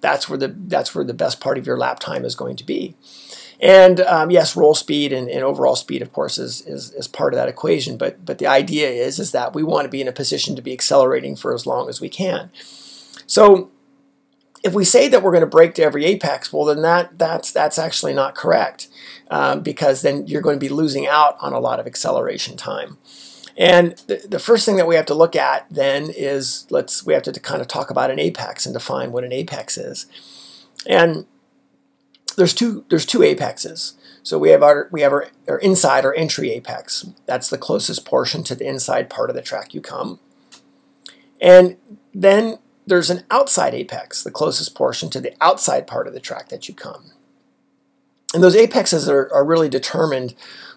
That's 0.00 0.28
where 0.28 0.36
the 0.36 0.48
that's 0.48 0.96
where 0.96 1.04
the 1.04 1.14
best 1.14 1.38
part 1.38 1.58
of 1.58 1.66
your 1.66 1.78
lap 1.78 2.00
time 2.00 2.24
is 2.24 2.34
going 2.34 2.56
to 2.56 2.64
be. 2.64 2.96
And 3.60 4.00
um, 4.00 4.32
yes, 4.32 4.56
roll 4.56 4.74
speed 4.74 5.12
and, 5.12 5.28
and, 5.28 5.44
overall 5.44 5.76
speed, 5.76 6.02
of 6.02 6.12
course, 6.12 6.36
is, 6.36 6.60
is, 6.66 6.92
is 6.92 7.08
part 7.08 7.32
of 7.32 7.38
that 7.38 7.48
equation. 7.48 7.96
But 7.96 8.24
but 8.24 8.38
the 8.38 8.48
idea 8.48 8.88
is 8.90 9.20
is 9.20 9.30
that 9.30 9.54
we 9.54 9.62
want 9.62 9.84
to 9.84 9.90
be 9.90 10.00
in 10.00 10.08
a 10.08 10.12
position 10.12 10.56
to 10.56 10.62
be 10.62 10.72
accelerating 10.72 11.36
for 11.36 11.54
as 11.54 11.66
long 11.66 11.88
as 11.88 12.00
we 12.00 12.08
can. 12.08 12.50
So 13.28 13.70
if 14.66 14.74
we 14.74 14.84
say 14.84 15.06
that 15.08 15.22
we're 15.22 15.30
going 15.30 15.42
to 15.42 15.46
brake 15.46 15.74
to 15.74 15.82
every 15.82 16.04
apex, 16.04 16.52
well, 16.52 16.64
then 16.64 16.82
that 16.82 17.18
that's 17.18 17.52
that's 17.52 17.78
actually 17.78 18.12
not 18.12 18.34
correct 18.34 18.88
um, 19.30 19.60
because 19.60 20.02
then 20.02 20.26
you're 20.26 20.42
going 20.42 20.58
to 20.58 20.64
be 20.64 20.68
losing 20.68 21.06
out 21.06 21.36
on 21.40 21.52
a 21.52 21.60
lot 21.60 21.78
of 21.78 21.86
acceleration 21.86 22.56
time. 22.56 22.98
And 23.56 23.96
the, 24.08 24.26
the 24.28 24.38
first 24.40 24.66
thing 24.66 24.76
that 24.76 24.86
we 24.86 24.96
have 24.96 25.06
to 25.06 25.14
look 25.14 25.36
at 25.36 25.66
then 25.70 26.10
is 26.14 26.66
let's 26.68 27.06
we 27.06 27.14
have 27.14 27.22
to 27.22 27.32
kind 27.40 27.60
of 27.60 27.68
talk 27.68 27.90
about 27.90 28.10
an 28.10 28.18
apex 28.18 28.66
and 28.66 28.74
define 28.74 29.12
what 29.12 29.24
an 29.24 29.32
apex 29.32 29.78
is. 29.78 30.06
And 30.86 31.26
there's 32.36 32.52
two 32.52 32.84
there's 32.90 33.06
two 33.06 33.22
apexes. 33.22 33.94
So 34.24 34.36
we 34.36 34.50
have 34.50 34.64
our 34.64 34.88
we 34.90 35.02
have 35.02 35.12
our, 35.12 35.28
our 35.48 35.58
inside 35.58 36.04
or 36.04 36.12
entry 36.14 36.50
apex. 36.50 37.06
That's 37.26 37.48
the 37.48 37.58
closest 37.58 38.04
portion 38.04 38.42
to 38.44 38.56
the 38.56 38.66
inside 38.66 39.08
part 39.08 39.30
of 39.30 39.36
the 39.36 39.42
track 39.42 39.74
you 39.74 39.80
come. 39.80 40.18
And 41.40 41.76
then 42.12 42.58
there's 42.86 43.10
an 43.10 43.24
outside 43.30 43.74
apex, 43.74 44.22
the 44.22 44.30
closest 44.30 44.74
portion 44.74 45.10
to 45.10 45.20
the 45.20 45.34
outside 45.40 45.86
part 45.86 46.06
of 46.06 46.14
the 46.14 46.20
track 46.20 46.48
that 46.48 46.68
you 46.68 46.74
come. 46.74 47.12
And 48.32 48.42
those 48.42 48.56
apexes 48.56 49.08
are, 49.08 49.30
are 49.32 49.44
really 49.44 49.68
determined 49.68 50.34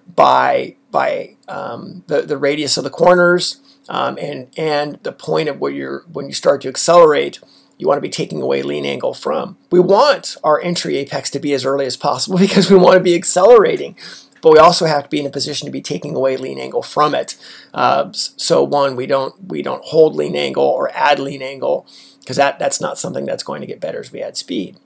by 0.08 0.76
by 0.92 1.36
um, 1.48 2.04
the, 2.08 2.24
the 2.24 2.38
radius 2.38 2.78
of 2.78 2.84
the 2.84 2.90
corners 2.90 3.62
um, 3.90 4.18
and 4.20 4.48
and 4.58 5.00
the 5.04 5.12
point 5.12 5.50
of 5.50 5.60
where 5.60 5.72
you're 5.72 6.04
when 6.12 6.28
you 6.28 6.34
start 6.34 6.62
to 6.62 6.70
accelerate 6.70 7.40
you 7.80 7.88
want 7.88 7.98
to 7.98 8.02
be 8.02 8.10
taking 8.10 8.42
away 8.42 8.62
lean 8.62 8.86
angle 8.86 9.14
from. 9.14 9.58
We 9.72 9.80
want 9.80 10.36
our 10.44 10.62
entry 10.62 10.98
apex 10.98 11.30
to 11.32 11.40
be 11.40 11.54
as 11.54 11.66
early 11.66 11.86
as 11.86 11.96
possible 11.96 12.38
because 12.40 12.70
we 12.70 12.78
want 12.78 12.98
to 12.98 13.04
be 13.04 13.16
accelerating, 13.16 13.98
but 14.42 14.52
we 14.52 14.60
also 14.60 14.86
have 14.86 15.04
to 15.04 15.10
be 15.10 15.20
in 15.20 15.26
a 15.26 15.32
position 15.32 15.66
to 15.66 15.72
be 15.72 15.82
taking 15.82 16.16
away 16.16 16.38
lean 16.38 16.60
angle 16.60 16.82
from 16.82 17.14
it. 17.16 17.36
Uh, 17.74 18.10
so 18.14 18.64
one, 18.64 18.96
we 18.96 19.06
don't 19.06 19.50
we 19.50 19.62
don't 19.62 19.84
hold 19.86 20.16
lean 20.16 20.36
angle 20.36 20.64
or 20.64 20.90
add 20.94 21.20
lean 21.20 21.42
angle 21.42 21.88
because 22.20 22.38
that 22.38 22.60
that's 22.60 22.82
not 22.82 22.98
something 22.98 23.26
that's 23.26 23.44
going 23.44 23.62
to 23.62 23.68
get 23.68 23.80
better 23.80 24.00
as 24.00 24.12
we 24.12 24.22
add 24.22 24.38
speed. 24.38 24.78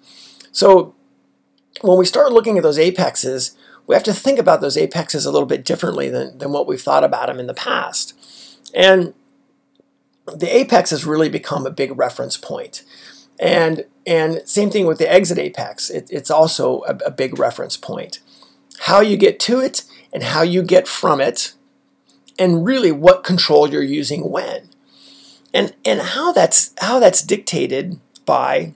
So 0.52 0.96
when 1.82 1.98
we 1.98 2.06
start 2.06 2.32
looking 2.32 2.58
at 2.58 2.64
those 2.64 2.80
apexes, 2.80 3.56
we 3.88 3.96
have 3.96 4.04
to 4.04 4.14
think 4.14 4.40
about 4.40 4.62
those 4.62 4.78
apexes 4.78 5.26
a 5.26 5.32
little 5.32 5.48
bit 5.48 5.66
differently 5.66 6.10
than, 6.10 6.38
than 6.38 6.52
what 6.52 6.68
we've 6.68 6.82
thought 6.82 7.04
about 7.04 7.28
them 7.28 7.40
in 7.40 7.48
the 7.48 7.54
past. 7.54 8.14
And 8.74 9.14
the 10.26 10.56
apex 10.56 10.92
has 10.92 11.06
really 11.06 11.30
become 11.30 11.66
a 11.66 11.72
big 11.72 11.98
reference 11.98 12.38
point. 12.38 12.84
And, 13.40 13.86
and 14.06 14.42
same 14.46 14.70
thing 14.70 14.86
with 14.86 15.00
the 15.00 15.12
exit 15.12 15.38
apex, 15.38 15.90
it, 15.90 16.08
it's 16.10 16.32
also 16.32 16.82
a, 16.84 16.98
a 17.08 17.12
big 17.12 17.38
reference 17.38 17.76
point. 17.76 18.20
How 18.80 19.00
you 19.02 19.18
get 19.18 19.40
to 19.42 19.60
it 19.60 19.84
and 20.14 20.24
how 20.24 20.42
you 20.42 20.62
get 20.62 20.88
from 20.88 21.20
it, 21.20 21.54
and 22.38 22.66
really 22.66 22.92
what 22.92 23.24
control 23.24 23.70
you're 23.70 23.82
using 23.82 24.30
when. 24.30 24.70
And, 25.54 25.76
and 25.86 26.02
how, 26.02 26.32
that's, 26.32 26.74
how 26.80 27.00
that's 27.00 27.22
dictated 27.22 28.00
by 28.26 28.74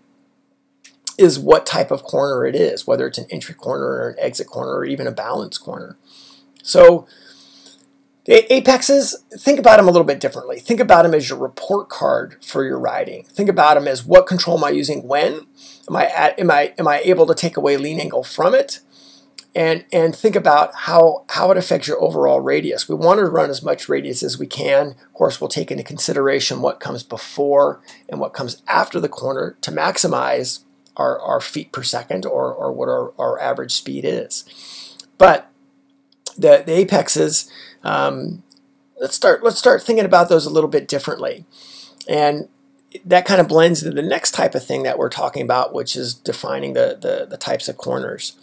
is 1.17 1.39
what 1.39 1.65
type 1.65 1.91
of 1.91 2.03
corner 2.03 2.45
it 2.45 2.55
is, 2.55 2.85
whether 2.85 3.07
it's 3.07 3.17
an 3.17 3.25
entry 3.31 3.55
corner 3.55 3.85
or 3.85 4.09
an 4.09 4.15
exit 4.19 4.47
corner 4.47 4.71
or 4.71 4.85
even 4.85 5.07
a 5.07 5.11
balance 5.11 5.57
corner. 5.57 5.97
So 6.61 7.07
Apexes, 8.27 9.15
think 9.37 9.57
about 9.57 9.77
them 9.77 9.87
a 9.87 9.91
little 9.91 10.05
bit 10.05 10.19
differently. 10.19 10.59
Think 10.59 10.79
about 10.79 11.03
them 11.03 11.13
as 11.13 11.29
your 11.29 11.39
report 11.39 11.87
card 11.87 12.43
for 12.43 12.65
your 12.65 12.77
riding. 12.77 13.23
Think 13.23 13.47
about 13.47 13.75
them 13.75 13.87
as 13.87 14.03
what 14.03 14.27
control 14.27 14.57
am 14.57 14.65
I 14.65 14.69
using 14.71 15.07
when? 15.07 15.47
Am 15.89 15.95
I 15.95 16.07
at, 16.07 16.37
am 16.37 16.51
I 16.51 16.73
am 16.77 16.87
I 16.87 16.99
able 16.99 17.25
to 17.27 17.33
take 17.33 17.55
away 17.55 17.77
lean 17.77 18.01
angle 18.01 18.23
from 18.23 18.53
it? 18.53 18.81
And 19.57 19.85
and 19.91 20.15
think 20.15 20.35
about 20.35 20.75
how 20.75 21.25
how 21.29 21.49
it 21.49 21.57
affects 21.57 21.87
your 21.87 21.99
overall 21.99 22.41
radius. 22.41 22.87
We 22.87 22.93
want 22.93 23.17
to 23.17 23.25
run 23.25 23.49
as 23.49 23.63
much 23.63 23.89
radius 23.89 24.21
as 24.21 24.37
we 24.37 24.45
can. 24.45 24.89
Of 24.89 25.13
course, 25.13 25.41
we'll 25.41 25.47
take 25.47 25.71
into 25.71 25.83
consideration 25.83 26.61
what 26.61 26.79
comes 26.79 27.01
before 27.01 27.81
and 28.07 28.19
what 28.19 28.35
comes 28.35 28.61
after 28.67 28.99
the 28.99 29.09
corner 29.09 29.57
to 29.61 29.71
maximize 29.71 30.63
our, 30.95 31.19
our 31.19 31.41
feet 31.41 31.71
per 31.71 31.81
second 31.81 32.23
or, 32.23 32.53
or 32.53 32.71
what 32.71 32.87
our, 32.87 33.13
our 33.17 33.39
average 33.39 33.71
speed 33.71 34.05
is. 34.05 34.45
But 35.17 35.49
the, 36.37 36.63
the 36.63 36.73
apexes, 36.73 37.49
um, 37.83 38.43
let's 39.01 39.15
start 39.15 39.43
let's 39.43 39.57
start 39.57 39.81
thinking 39.81 40.05
about 40.05 40.29
those 40.29 40.45
a 40.45 40.51
little 40.51 40.69
bit 40.69 40.87
differently, 40.87 41.45
and 42.07 42.47
that 43.03 43.25
kind 43.25 43.41
of 43.41 43.47
blends 43.47 43.81
into 43.81 43.99
the 43.99 44.07
next 44.07 44.35
type 44.35 44.53
of 44.53 44.63
thing 44.63 44.83
that 44.83 44.99
we're 44.99 45.09
talking 45.09 45.41
about, 45.41 45.73
which 45.73 45.95
is 45.95 46.13
defining 46.13 46.73
the 46.73 46.95
the, 47.01 47.25
the 47.27 47.37
types 47.37 47.67
of 47.67 47.77
corners. 47.77 48.35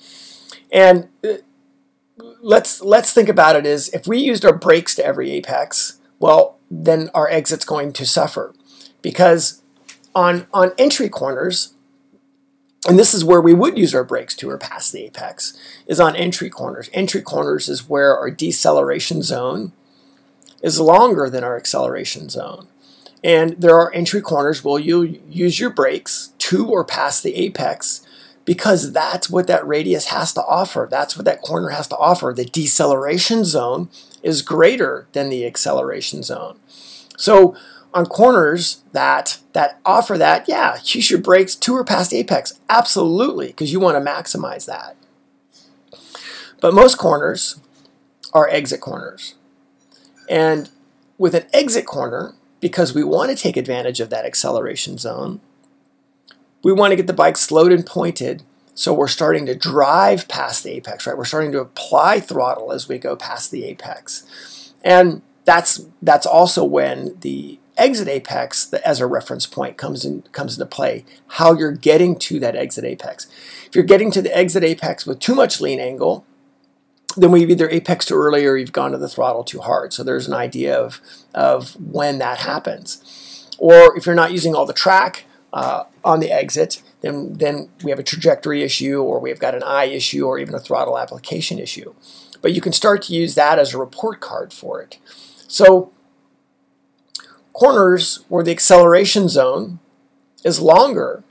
And 0.75 1.09
uh, 1.23 1.35
let's 2.43 2.83
let's 2.83 3.13
think 3.13 3.29
about 3.29 3.57
it 3.57 3.65
is 3.65 3.89
if 3.91 4.07
we 4.07 4.19
used 4.19 4.45
our 4.45 4.53
brakes 4.53 4.95
to 4.97 5.07
every 5.07 5.31
apex, 5.31 6.01
well, 6.19 6.59
then 6.71 7.11
our 7.15 7.31
exit's 7.31 7.65
going 7.65 7.93
to 7.95 8.05
suffer 8.05 8.53
because 9.01 9.63
on 10.15 10.49
on 10.53 10.73
entry 10.77 11.09
corners, 11.09 11.75
and 12.89 12.99
this 12.99 13.15
is 13.15 13.25
where 13.25 13.41
we 13.41 13.55
would 13.55 13.79
use 13.79 13.95
our 13.95 14.05
brakes 14.05 14.35
to 14.35 14.51
or 14.51 14.59
past 14.59 14.93
the 14.93 15.05
apex, 15.05 15.57
is 15.87 16.01
on 16.01 16.17
entry 16.17 16.51
corners. 16.51 16.91
Entry 16.93 17.23
corners 17.23 17.69
is 17.69 17.89
where 17.89 18.17
our 18.17 18.31
deceleration 18.31 19.23
zone 19.23 19.73
is 20.61 20.81
longer 20.81 21.31
than 21.31 21.45
our 21.45 21.57
acceleration 21.57 22.29
zone. 22.29 22.67
And 23.23 23.53
there 23.53 23.77
are 23.77 23.95
entry 23.95 24.21
corners 24.21 24.65
where 24.65 24.81
you'll 24.81 25.07
use 25.07 25.61
your 25.61 25.71
brakes 25.71 26.33
to 26.39 26.69
or 26.69 26.85
past 26.85 27.23
the 27.23 27.37
apex 27.37 28.04
because 28.45 28.93
that's 28.93 29.31
what 29.31 29.47
that 29.47 29.67
radius 29.67 30.07
has 30.07 30.33
to 30.35 30.45
offer. 30.45 30.87
That's 30.91 31.17
what 31.17 31.25
that 31.25 31.43
corner 31.43 31.71
has 31.71 31.89
to 31.89 31.97
offer. 31.97 32.33
The 32.37 32.45
deceleration 32.45 33.45
zone 33.45 33.89
is 34.23 34.43
greater 34.43 35.07
than 35.13 35.31
the 35.31 35.47
acceleration 35.47 36.23
zone. 36.23 36.59
So 37.17 37.57
on 37.95 38.07
corners 38.07 38.83
that 38.93 39.39
that 39.53 39.81
offer 39.87 40.19
that, 40.19 40.49
yeah, 40.49 40.77
use 40.83 41.11
your 41.11 41.21
brakes 41.21 41.55
to 41.55 41.75
or 41.77 41.85
past 41.85 42.13
apex. 42.13 42.59
Absolutely, 42.69 43.49
because 43.49 43.73
you 43.73 43.81
want 43.81 43.97
to 43.97 44.11
maximize 44.11 44.67
that. 44.67 44.97
But 46.61 46.75
most 46.75 46.97
corners 46.99 47.61
are 48.33 48.49
exit 48.49 48.81
corners. 48.81 49.35
And 50.29 50.71
with 51.19 51.35
an 51.35 51.47
exit 51.53 51.87
corner, 51.87 52.35
because 52.61 52.95
we 52.95 53.05
want 53.05 53.31
to 53.31 53.37
take 53.37 53.57
advantage 53.57 54.01
of 54.01 54.11
that 54.11 54.25
acceleration 54.25 54.99
zone, 54.99 55.41
we 56.65 56.73
want 56.73 56.91
to 56.91 56.97
get 56.97 57.07
the 57.07 57.13
bike 57.13 57.37
slowed 57.37 57.71
and 57.71 57.87
pointed 57.87 58.43
so 58.75 58.93
we're 58.93 59.09
starting 59.09 59.47
to 59.47 59.55
drive 59.55 60.27
past 60.27 60.65
the 60.65 60.73
apex, 60.73 61.07
right? 61.07 61.17
We're 61.17 61.25
starting 61.25 61.53
to 61.53 61.61
apply 61.61 62.21
throttle 62.21 62.73
as 62.73 62.89
we 62.89 62.99
go 62.99 63.15
past 63.15 63.51
the 63.51 63.65
apex. 63.65 64.73
And 64.83 65.23
that's 65.45 65.87
that's 66.03 66.27
also 66.27 66.65
when 66.65 67.17
the 67.21 67.61
exit 67.77 68.09
apex 68.09 68.73
as 68.73 69.01
a 69.01 69.07
reference 69.07 69.47
point 69.47 69.77
comes 69.77 70.05
in 70.05 70.23
comes 70.33 70.55
into 70.55 70.67
play. 70.67 71.05
How 71.29 71.53
you're 71.53 71.73
getting 71.73 72.19
to 72.21 72.41
that 72.41 72.57
exit 72.57 72.85
apex. 72.85 73.29
If 73.67 73.75
you're 73.77 73.85
getting 73.85 74.11
to 74.11 74.23
the 74.23 74.37
exit 74.37 74.65
apex 74.65 75.07
with 75.07 75.21
too 75.21 75.35
much 75.35 75.61
lean 75.61 75.79
angle, 75.79 76.27
then 77.17 77.31
we've 77.31 77.51
either 77.51 77.71
apex 77.71 78.07
too 78.07 78.17
early 78.17 78.45
or 78.45 78.57
you've 78.57 78.73
gone 78.73 78.91
to 78.91 78.99
the 78.99 79.09
throttle 79.09 79.45
too 79.45 79.61
hard. 79.61 79.93
So 79.93 80.03
there's 80.03 80.27
an 80.27 80.35
idea 80.35 80.77
of 80.77 81.01
of 81.33 81.77
when 81.81 82.19
that 82.19 82.39
happens. 82.39 83.49
Or 83.59 83.97
if 83.97 84.05
you're 84.05 84.17
not 84.17 84.33
using 84.33 84.57
all 84.57 84.67
the 84.67 84.73
track 84.73 85.27
uh, 85.55 85.85
on 86.05 86.19
the 86.19 86.33
exit, 86.33 86.83
then 87.01 87.35
then 87.35 87.71
we 87.85 87.91
have 87.91 88.01
a 88.01 88.03
trajectory 88.03 88.63
issue, 88.63 89.01
or 89.01 89.21
we've 89.21 89.39
got 89.39 89.55
an 89.55 89.63
eye 89.63 89.85
issue, 89.85 90.27
or 90.27 90.39
even 90.39 90.55
a 90.55 90.59
throttle 90.59 90.99
application 90.99 91.61
issue. 91.61 91.95
But 92.43 92.53
you 92.53 92.61
can 92.61 92.73
start 92.73 93.03
to 93.03 93.15
use 93.15 93.37
that 93.37 93.59
as 93.59 93.73
a 93.73 93.79
report 93.79 94.21
card 94.21 94.53
for 94.53 94.83
it. 94.83 94.99
So 95.47 95.93
corners 97.53 98.25
where 98.29 98.43
the 98.43 98.51
acceleration 98.51 99.29
zone 99.29 99.79
is 100.45 100.61
longer 100.61 101.23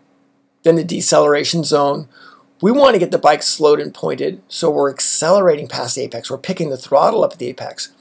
than 0.63 0.77
the 0.77 0.85
deceleration 0.85 1.65
zone, 1.65 2.07
we 2.61 2.71
want 2.71 2.95
to 2.95 2.99
get 2.99 3.11
the 3.11 3.17
bike 3.17 3.43
slowed 3.43 3.81
and 3.81 3.93
pointed 3.93 4.41
so 4.47 4.71
we're 4.71 4.89
accelerating 4.89 5.67
past 5.67 5.95
the 5.95 6.01
apex. 6.03 6.31
We're 6.31 6.37
picking 6.37 6.69
the 6.69 6.77
throttle 6.77 7.25
up 7.25 7.33
at 7.33 7.39
the 7.39 7.47
apex. 7.47 7.91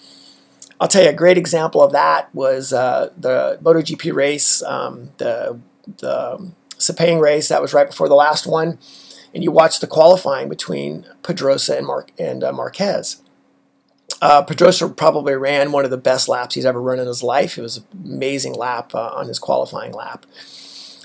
I'll 0.81 0.89
tell 0.89 1.03
you 1.03 1.11
a 1.11 1.15
great 1.15 1.37
example 1.37 1.83
of 1.83 1.91
that 1.93 2.33
was 2.33 2.73
uh, 2.73 3.11
the 3.19 3.59
MotoGP 3.61 4.15
race, 4.15 4.63
um, 4.63 5.11
the, 5.19 5.59
the 5.87 6.53
Sepang 6.79 7.21
race. 7.21 7.49
That 7.49 7.63
was 7.63 7.75
right 7.75 7.89
before 7.89 8.09
the 8.09 8.15
last 8.15 8.47
one. 8.47 8.79
And 9.35 9.43
you 9.43 9.51
watched 9.51 9.81
the 9.81 9.87
qualifying 9.87 10.49
between 10.49 11.07
Pedrosa 11.23 11.77
and, 11.77 11.87
Mar- 11.87 12.07
and 12.19 12.45
uh, 12.45 12.53
Marquez. 12.53 13.23
Uh, 14.21 14.43
Pedrosa 14.43 14.89
probably 14.89 15.35
ran 15.35 15.73
one 15.73 15.85
of 15.85 15.91
the 15.91 15.97
best 15.97 16.29
laps 16.29 16.55
he's 16.55 16.67
ever 16.67 16.81
run 16.81 17.01
in 17.01 17.07
his 17.07 17.23
life. 17.23 17.59
It 17.59 17.63
was 17.63 17.79
an 17.79 17.85
amazing 18.05 18.55
lap 18.55 18.95
uh, 18.95 19.11
on 19.15 19.27
his 19.27 19.41
qualifying 19.41 19.93
lap, 19.93 20.27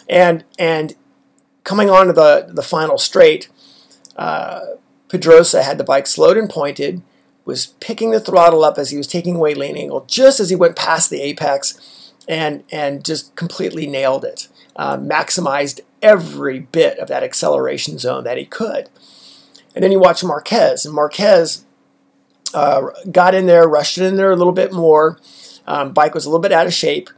and 0.07 0.43
and 0.59 0.95
coming 1.63 1.89
on 1.89 2.07
to 2.07 2.13
the 2.13 2.47
the 2.53 2.61
final 2.61 2.99
straight, 2.99 3.49
uh, 4.17 4.61
Pedrosa 5.07 5.63
had 5.63 5.79
the 5.79 5.83
bike 5.83 6.05
slowed 6.05 6.37
and 6.37 6.47
pointed, 6.47 7.01
was 7.43 7.67
picking 7.79 8.11
the 8.11 8.19
throttle 8.19 8.63
up 8.63 8.77
as 8.77 8.91
he 8.91 8.97
was 8.97 9.07
taking 9.07 9.37
away 9.37 9.55
lean 9.55 9.77
angle, 9.77 10.05
just 10.05 10.39
as 10.39 10.51
he 10.51 10.55
went 10.55 10.75
past 10.75 11.09
the 11.09 11.21
apex, 11.21 12.13
and 12.27 12.63
and 12.71 13.03
just 13.03 13.35
completely 13.35 13.87
nailed 13.87 14.25
it. 14.25 14.47
Uh, 14.77 14.95
maximized 14.95 15.79
every 16.03 16.59
bit 16.59 16.99
of 16.99 17.07
that 17.07 17.23
acceleration 17.23 17.97
zone 17.97 18.23
that 18.23 18.37
he 18.37 18.45
could. 18.45 18.89
And 19.73 19.83
then 19.83 19.91
you 19.91 19.99
watch 19.99 20.23
Marquez, 20.23 20.85
and 20.85 20.93
Marquez 20.93 21.65
uh, 22.53 22.81
got 23.11 23.33
in 23.33 23.47
there, 23.47 23.67
rushed 23.67 23.97
it 23.97 24.05
in 24.05 24.15
there 24.15 24.31
a 24.31 24.35
little 24.35 24.53
bit 24.53 24.71
more. 24.71 25.19
Um, 25.65 25.93
bike 25.93 26.13
was 26.13 26.25
a 26.25 26.29
little 26.29 26.41
bit 26.41 26.51
out 26.51 26.67
of 26.67 26.73
shape, 26.73 27.09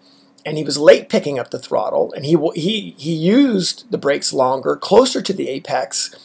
and 0.45 0.57
he 0.57 0.63
was 0.63 0.77
late 0.77 1.09
picking 1.09 1.37
up 1.37 1.51
the 1.51 1.59
throttle. 1.59 2.13
And 2.13 2.25
he 2.25 2.37
he 2.55 2.95
he 2.97 3.13
used 3.13 3.91
the 3.91 3.97
brakes 3.97 4.33
longer, 4.33 4.75
closer 4.75 5.21
to 5.21 5.33
the 5.33 5.49
apex, 5.49 6.15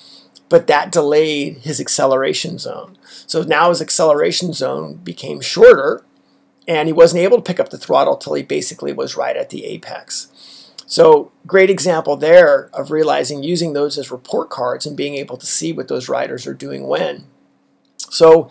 but 0.49 0.67
that 0.69 0.93
delayed 0.93 1.59
his 1.59 1.81
acceleration 1.81 2.59
zone. 2.59 2.97
So 3.27 3.43
now 3.43 3.71
his 3.71 3.83
acceleration 3.83 4.53
zone 4.53 4.95
became 4.95 5.41
shorter, 5.41 6.05
and 6.67 6.89
he 6.89 6.93
wasn't 6.93 7.23
able 7.23 7.39
to 7.39 7.43
pick 7.43 7.61
up 7.61 7.71
the 7.71 7.79
throttle 7.79 8.17
till 8.17 8.35
he 8.35 8.43
basically 8.43 8.93
was 8.93 9.17
right 9.17 9.37
at 9.37 9.51
the 9.51 9.65
apex. 9.67 10.29
So 10.87 11.33
great 11.47 11.71
example 11.71 12.17
there 12.17 12.69
of 12.73 12.91
realizing 12.91 13.43
using 13.43 13.73
those 13.73 13.99
as 13.99 14.11
report 14.11 14.51
cards 14.51 14.87
and 14.87 14.97
being 14.97 15.15
able 15.15 15.37
to 15.37 15.47
see 15.47 15.73
what 15.73 15.89
those 15.89 16.09
riders 16.09 16.47
are 16.47 16.55
doing 16.55 16.87
when. 16.87 17.25
So 18.11 18.51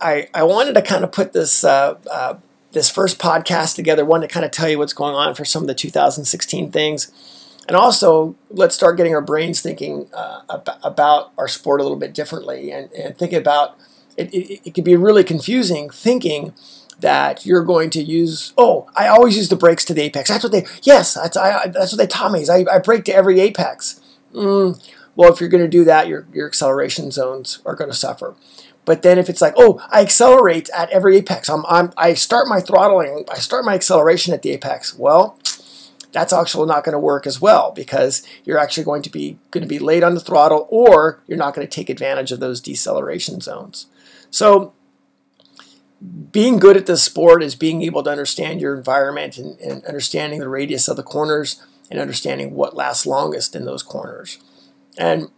I, 0.00 0.28
I 0.32 0.42
wanted 0.44 0.74
to 0.74 0.82
kind 0.82 1.04
of 1.04 1.12
put 1.12 1.32
this 1.32 1.64
uh, 1.64 1.96
uh, 2.10 2.36
this 2.72 2.90
first 2.90 3.18
podcast 3.18 3.74
together. 3.74 4.04
One 4.04 4.22
to 4.22 4.28
kind 4.28 4.44
of 4.44 4.50
tell 4.50 4.68
you 4.68 4.78
what's 4.78 4.92
going 4.92 5.14
on 5.14 5.34
for 5.34 5.44
some 5.44 5.62
of 5.62 5.68
the 5.68 5.74
2016 5.74 6.70
things, 6.70 7.12
and 7.68 7.76
also 7.76 8.34
let's 8.50 8.74
start 8.74 8.96
getting 8.96 9.14
our 9.14 9.20
brains 9.20 9.60
thinking 9.60 10.08
uh, 10.12 10.40
ab- 10.50 10.78
about 10.82 11.32
our 11.36 11.48
sport 11.48 11.80
a 11.80 11.82
little 11.82 11.98
bit 11.98 12.14
differently, 12.14 12.70
and, 12.70 12.90
and 12.92 13.16
think 13.18 13.32
about 13.32 13.78
it, 14.16 14.32
it. 14.32 14.60
It 14.68 14.74
can 14.74 14.84
be 14.84 14.96
really 14.96 15.24
confusing 15.24 15.90
thinking 15.90 16.54
that 17.04 17.44
you're 17.44 17.62
going 17.62 17.90
to 17.90 18.02
use. 18.02 18.54
Oh, 18.56 18.88
I 18.96 19.08
always 19.08 19.36
use 19.36 19.50
the 19.50 19.56
brakes 19.56 19.84
to 19.84 19.94
the 19.94 20.00
apex. 20.00 20.30
That's 20.30 20.42
what 20.42 20.52
they. 20.52 20.64
Yes, 20.82 21.12
that's 21.14 21.36
I, 21.36 21.68
that's 21.68 21.92
what 21.92 21.98
they 21.98 22.06
taught 22.06 22.32
me. 22.32 22.40
Is 22.40 22.48
I, 22.48 22.64
I 22.72 22.78
brake 22.78 23.04
to 23.04 23.14
every 23.14 23.40
apex. 23.40 24.00
Mm, 24.32 24.82
well, 25.14 25.30
if 25.30 25.38
you're 25.38 25.50
going 25.50 25.62
to 25.62 25.68
do 25.68 25.84
that, 25.84 26.08
your 26.08 26.26
your 26.32 26.48
acceleration 26.48 27.10
zones 27.10 27.60
are 27.66 27.76
going 27.76 27.90
to 27.90 27.96
suffer. 27.96 28.34
But 28.86 29.02
then 29.02 29.18
if 29.18 29.28
it's 29.28 29.42
like, 29.42 29.54
oh, 29.56 29.86
I 29.90 30.00
accelerate 30.00 30.68
at 30.76 30.90
every 30.90 31.16
apex, 31.16 31.48
I'm, 31.48 31.64
I'm, 31.66 31.92
I 31.96 32.12
start 32.12 32.48
my 32.48 32.60
throttling, 32.60 33.24
I 33.30 33.36
start 33.36 33.64
my 33.64 33.72
acceleration 33.72 34.34
at 34.34 34.42
the 34.42 34.50
apex. 34.50 34.98
Well, 34.98 35.38
that's 36.12 36.34
actually 36.34 36.66
not 36.66 36.84
going 36.84 36.92
to 36.92 36.98
work 36.98 37.26
as 37.26 37.40
well 37.40 37.72
because 37.72 38.26
you're 38.44 38.58
actually 38.58 38.84
going 38.84 39.02
to 39.02 39.10
be 39.10 39.38
going 39.50 39.62
to 39.62 39.68
be 39.68 39.78
late 39.78 40.02
on 40.02 40.14
the 40.14 40.20
throttle 40.20 40.66
or 40.70 41.22
you're 41.26 41.38
not 41.38 41.54
going 41.54 41.66
to 41.66 41.70
take 41.70 41.88
advantage 41.90 42.32
of 42.32 42.40
those 42.40 42.60
deceleration 42.60 43.40
zones. 43.40 43.86
So 44.30 44.74
being 46.32 46.58
good 46.58 46.76
at 46.76 46.86
this 46.86 47.02
sport 47.02 47.42
is 47.42 47.54
being 47.54 47.82
able 47.82 48.02
to 48.02 48.10
understand 48.10 48.60
your 48.60 48.76
environment 48.76 49.38
and, 49.38 49.58
and 49.60 49.84
understanding 49.84 50.40
the 50.40 50.48
radius 50.48 50.88
of 50.88 50.96
the 50.96 51.02
corners 51.02 51.62
and 51.90 52.00
understanding 52.00 52.54
what 52.54 52.76
lasts 52.76 53.06
longest 53.06 53.54
in 53.54 53.64
those 53.64 53.82
corners. 53.82 54.38
And 54.98 55.30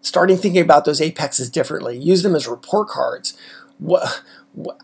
starting 0.00 0.36
thinking 0.36 0.62
about 0.62 0.84
those 0.84 1.00
apexes 1.00 1.50
differently. 1.50 1.98
Use 1.98 2.22
them 2.22 2.34
as 2.34 2.46
report 2.46 2.88
cards. 2.88 3.36
What, 3.78 4.22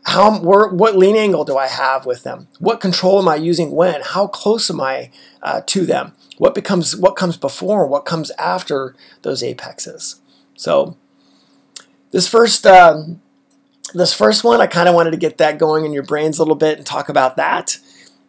how, 0.04 0.38
where, 0.40 0.68
what 0.68 0.96
lean 0.96 1.16
angle 1.16 1.44
do 1.44 1.56
I 1.56 1.68
have 1.68 2.04
with 2.04 2.24
them? 2.24 2.48
What 2.58 2.80
control 2.80 3.20
am 3.20 3.28
I 3.28 3.36
using 3.36 3.70
when? 3.70 4.00
How 4.02 4.26
close 4.26 4.68
am 4.68 4.80
I 4.80 5.10
uh, 5.42 5.62
to 5.66 5.86
them? 5.86 6.12
What 6.38 6.54
becomes 6.54 6.96
what 6.96 7.16
comes 7.16 7.36
before? 7.36 7.86
What 7.86 8.04
comes 8.04 8.30
after 8.32 8.94
those 9.22 9.42
apexes? 9.42 10.20
So 10.56 10.96
this 12.10 12.28
first 12.28 12.66
um, 12.66 13.22
this 13.94 14.14
first 14.14 14.44
one, 14.44 14.60
I 14.60 14.66
kind 14.66 14.88
of 14.88 14.94
wanted 14.94 15.10
to 15.10 15.16
get 15.16 15.38
that 15.38 15.58
going 15.58 15.84
in 15.84 15.92
your 15.92 16.02
brains 16.02 16.38
a 16.38 16.42
little 16.42 16.54
bit 16.54 16.78
and 16.78 16.86
talk 16.86 17.08
about 17.08 17.36
that, 17.36 17.78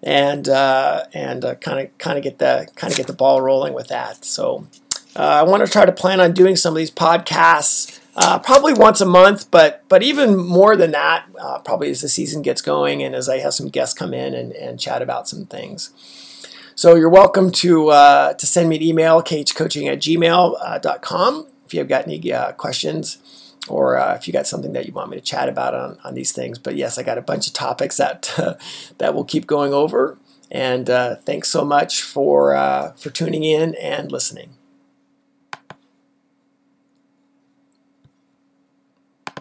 and 0.02 0.48
uh, 0.50 1.06
and 1.14 1.44
kind 1.62 1.80
of 1.80 1.98
kind 1.98 2.18
of 2.18 2.24
get 2.24 2.40
the 2.40 2.68
kind 2.76 2.92
of 2.92 2.98
get 2.98 3.08
the 3.08 3.14
ball 3.14 3.42
rolling 3.42 3.74
with 3.74 3.88
that. 3.88 4.26
So 4.26 4.68
uh, 5.16 5.22
I 5.22 5.44
want 5.44 5.66
to 5.66 5.72
try 5.72 5.86
to 5.86 5.92
plan 5.92 6.20
on 6.20 6.34
doing 6.34 6.56
some 6.56 6.74
of 6.74 6.78
these 6.78 6.92
podcasts 6.92 8.00
uh, 8.16 8.40
probably 8.40 8.74
once 8.74 9.00
a 9.00 9.06
month, 9.06 9.50
but 9.52 9.84
but 9.88 10.04
even 10.04 10.36
more 10.36 10.76
than 10.76 10.92
that, 10.92 11.26
uh, 11.40 11.60
probably 11.60 11.90
as 11.90 12.02
the 12.02 12.10
season 12.10 12.42
gets 12.42 12.62
going 12.62 13.02
and 13.02 13.16
as 13.16 13.30
I 13.30 13.40
have 13.40 13.54
some 13.54 13.70
guests 13.70 13.98
come 13.98 14.14
in 14.14 14.34
and, 14.34 14.52
and 14.54 14.80
chat 14.80 15.02
about 15.02 15.30
some 15.30 15.46
things. 15.46 15.92
So 16.76 16.96
you're 16.96 17.10
welcome 17.10 17.52
to 17.52 17.90
uh, 17.90 18.34
to 18.34 18.46
send 18.46 18.70
me 18.70 18.78
an 18.78 18.82
email, 18.82 19.22
khcoaching 19.22 19.92
at 19.92 20.00
gmail.com, 20.00 21.36
uh, 21.36 21.44
if 21.66 21.74
you've 21.74 21.88
got 21.88 22.08
any 22.08 22.20
questions 22.58 23.43
or 23.68 23.98
uh, 23.98 24.16
if 24.16 24.28
you 24.28 24.34
got 24.34 24.48
something 24.48 24.74
that 24.74 24.86
you 24.86 24.94
want 24.94 25.10
me 25.10 25.18
to 25.18 25.24
chat 25.24 25.50
about 25.50 25.74
on, 25.74 25.98
on 26.04 26.14
these 26.14 26.32
things. 26.32 26.60
But 26.60 26.76
yes, 26.76 26.98
I 26.98 27.04
got 27.04 27.18
a 27.18 27.22
bunch 27.22 27.48
of 27.48 27.54
topics 27.54 27.98
that 27.98 28.24
that 28.98 29.14
we'll 29.14 29.24
keep 29.24 29.48
going 29.48 29.74
over. 29.74 30.18
And 30.52 30.88
thanks 31.26 31.50
so 31.50 31.66
much 31.66 32.02
for 32.02 32.94
for 32.98 33.10
tuning 33.10 33.44
in 33.44 33.76
and 33.76 34.12
listening. 34.12 34.56